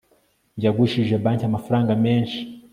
yagujije 0.63 1.15
banki 1.23 1.43
amafaranga 1.45 1.91
menshi 2.05 2.39